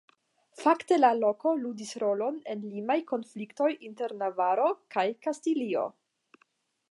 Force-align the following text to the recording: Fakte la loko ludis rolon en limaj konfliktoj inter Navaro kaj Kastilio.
Fakte 0.59 0.95
la 0.99 1.11
loko 1.17 1.51
ludis 1.65 1.91
rolon 2.03 2.39
en 2.53 2.63
limaj 2.71 2.97
konfliktoj 3.13 3.69
inter 3.91 4.17
Navaro 4.23 4.71
kaj 4.97 5.07
Kastilio. 5.27 5.85